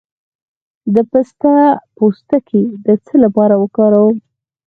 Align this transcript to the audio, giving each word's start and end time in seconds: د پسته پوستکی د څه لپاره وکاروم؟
د 0.93 0.95
پسته 1.11 1.53
پوستکی 1.95 2.61
د 2.85 2.87
څه 3.05 3.13
لپاره 3.23 3.55
وکاروم؟ 3.63 4.15